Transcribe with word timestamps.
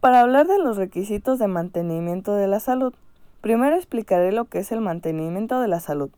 Para 0.00 0.20
hablar 0.20 0.46
de 0.46 0.58
los 0.58 0.76
requisitos 0.76 1.40
de 1.40 1.48
mantenimiento 1.48 2.34
de 2.34 2.46
la 2.46 2.60
salud, 2.60 2.94
primero 3.40 3.74
explicaré 3.74 4.30
lo 4.30 4.44
que 4.44 4.60
es 4.60 4.70
el 4.70 4.80
mantenimiento 4.80 5.60
de 5.60 5.66
la 5.66 5.80
salud. 5.80 6.10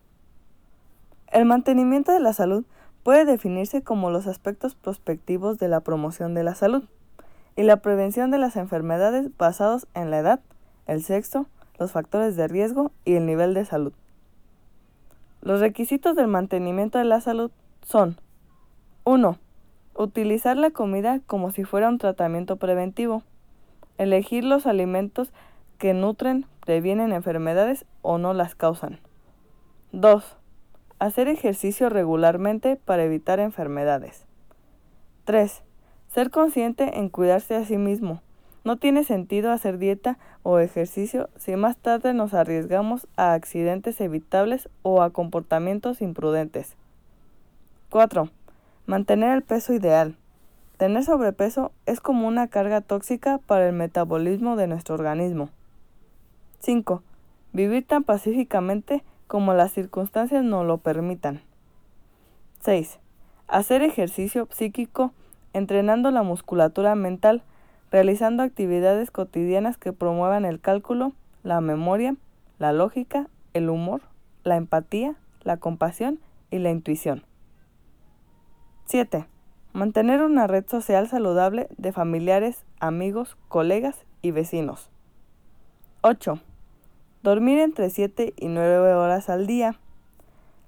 El 1.29 1.47
mantenimiento 1.47 2.13
de 2.13 2.21
la 2.21 2.35
salud 2.35 2.65
puede 3.03 3.25
definirse 3.25 3.83
como 3.83 4.11
los 4.11 4.27
aspectos 4.27 4.75
prospectivos 4.75 5.59
de 5.59 5.69
la 5.69 5.81
promoción 5.81 6.35
de 6.35 6.45
la 6.45 6.55
salud 6.55 6.85
y 7.57 7.63
la 7.63 7.79
prevención 7.79 8.31
de 8.31 8.37
las 8.37 8.57
enfermedades 8.57 9.31
basados 9.39 9.87
en 9.95 10.11
la 10.11 10.19
edad, 10.19 10.41
el 10.87 11.03
sexo, 11.03 11.47
los 11.79 11.93
factores 11.93 12.37
de 12.37 12.49
riesgo 12.49 12.93
y 13.07 13.15
el 13.15 13.25
nivel 13.25 13.55
de 13.55 13.65
salud. 13.65 13.95
Los 15.41 15.61
requisitos 15.61 16.17
del 16.17 16.27
mantenimiento 16.27 16.99
de 16.99 17.05
la 17.05 17.23
salud 17.23 17.51
son 17.83 18.19
1. 19.05 19.39
Utilizar 19.95 20.59
la 20.59 20.71
comida 20.71 21.21
como 21.27 21.51
si 21.51 21.65
fuera 21.65 21.89
un 21.89 21.97
tratamiento 21.97 22.57
preventivo. 22.57 23.23
Elegir 24.01 24.45
los 24.45 24.67
alimentos 24.67 25.31
que 25.77 25.93
nutren, 25.93 26.47
previenen 26.65 27.13
enfermedades 27.13 27.85
o 28.01 28.17
no 28.17 28.33
las 28.33 28.55
causan. 28.55 28.99
2. 29.93 30.39
Hacer 30.99 31.29
ejercicio 31.29 31.91
regularmente 31.91 32.77
para 32.77 33.05
evitar 33.05 33.41
enfermedades. 33.41 34.25
3. 35.27 35.63
Ser 36.09 36.31
consciente 36.31 36.99
en 36.99 37.11
cuidarse 37.11 37.57
a 37.57 37.67
sí 37.67 37.77
mismo. 37.77 38.23
No 38.65 38.79
tiene 38.79 39.05
sentido 39.05 39.53
hacer 39.53 39.77
dieta 39.77 40.17
o 40.43 40.61
ejercicio 40.61 41.29
si 41.37 41.55
más 41.57 41.77
tarde 41.77 42.15
nos 42.15 42.33
arriesgamos 42.33 43.07
a 43.19 43.35
accidentes 43.35 44.01
evitables 44.01 44.71
o 44.81 45.03
a 45.03 45.11
comportamientos 45.11 46.01
imprudentes. 46.01 46.75
4. 47.91 48.31
Mantener 48.87 49.35
el 49.35 49.43
peso 49.43 49.75
ideal. 49.75 50.17
Tener 50.81 51.05
sobrepeso 51.05 51.73
es 51.85 52.01
como 52.01 52.27
una 52.27 52.49
carga 52.49 52.81
tóxica 52.81 53.37
para 53.37 53.69
el 53.69 53.75
metabolismo 53.75 54.57
de 54.57 54.67
nuestro 54.67 54.95
organismo. 54.95 55.51
5. 56.61 57.03
Vivir 57.53 57.87
tan 57.87 58.03
pacíficamente 58.03 59.05
como 59.27 59.53
las 59.53 59.73
circunstancias 59.73 60.43
nos 60.43 60.65
lo 60.65 60.79
permitan. 60.79 61.43
6. 62.61 62.99
Hacer 63.47 63.83
ejercicio 63.83 64.49
psíquico 64.51 65.13
entrenando 65.53 66.11
la 66.11 66.23
musculatura 66.23 66.95
mental, 66.95 67.43
realizando 67.93 68.43
actividades 68.43 69.11
cotidianas 69.11 69.77
que 69.77 69.93
promuevan 69.93 70.47
el 70.47 70.63
cálculo, 70.63 71.13
la 71.43 71.61
memoria, 71.61 72.17
la 72.59 72.73
lógica, 72.73 73.29
el 73.53 73.69
humor, 73.69 74.01
la 74.45 74.57
empatía, 74.57 75.15
la 75.43 75.59
compasión 75.59 76.21
y 76.51 76.59
la 76.59 76.71
intuición. 76.71 77.23
7. 78.87 79.27
Mantener 79.73 80.23
una 80.23 80.49
red 80.49 80.65
social 80.69 81.09
saludable 81.09 81.69
de 81.79 81.93
familiares, 81.93 82.65
amigos, 82.81 83.37
colegas 83.47 84.05
y 84.21 84.33
vecinos. 84.33 84.91
8. 86.01 86.41
Dormir 87.23 87.61
entre 87.61 87.89
7 87.89 88.35
y 88.37 88.49
9 88.49 88.95
horas 88.95 89.31
al 89.31 89.47
día. 89.47 89.79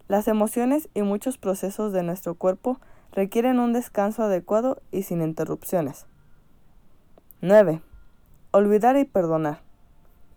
Las 0.06 0.28
emociones 0.28 0.88
y 0.94 1.02
muchos 1.02 1.36
procesos 1.36 1.92
de 1.92 2.04
nuestro 2.04 2.36
cuerpo 2.36 2.78
requieren 3.10 3.58
un 3.58 3.72
descanso 3.72 4.22
adecuado 4.22 4.80
y 4.92 5.02
sin 5.02 5.20
interrupciones. 5.20 6.06
9. 7.40 7.82
Olvidar 8.52 8.96
y 8.96 9.04
perdonar. 9.04 9.62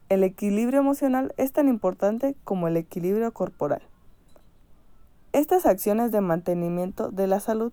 El 0.09 0.23
equilibrio 0.23 0.79
emocional 0.79 1.35
es 1.37 1.51
tan 1.51 1.67
importante 1.67 2.35
como 2.43 2.67
el 2.67 2.77
equilibrio 2.77 3.31
corporal. 3.31 3.83
Estas 5.33 5.67
acciones 5.67 6.11
de 6.11 6.21
mantenimiento 6.21 7.11
de 7.11 7.27
la 7.27 7.39
salud 7.39 7.71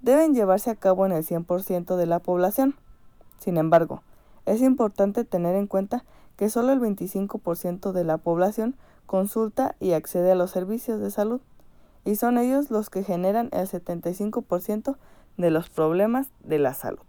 deben 0.00 0.34
llevarse 0.34 0.70
a 0.70 0.76
cabo 0.76 1.06
en 1.06 1.12
el 1.12 1.24
100% 1.24 1.96
de 1.96 2.06
la 2.06 2.18
población. 2.18 2.74
Sin 3.38 3.56
embargo, 3.56 4.02
es 4.46 4.62
importante 4.62 5.24
tener 5.24 5.54
en 5.54 5.66
cuenta 5.66 6.04
que 6.36 6.48
solo 6.50 6.72
el 6.72 6.80
25% 6.80 7.92
de 7.92 8.04
la 8.04 8.18
población 8.18 8.76
consulta 9.06 9.74
y 9.80 9.92
accede 9.92 10.32
a 10.32 10.36
los 10.36 10.50
servicios 10.50 11.00
de 11.00 11.10
salud 11.10 11.40
y 12.04 12.16
son 12.16 12.38
ellos 12.38 12.70
los 12.70 12.90
que 12.90 13.04
generan 13.04 13.48
el 13.52 13.66
75% 13.66 14.96
de 15.36 15.50
los 15.50 15.68
problemas 15.68 16.28
de 16.42 16.58
la 16.58 16.74
salud. 16.74 17.00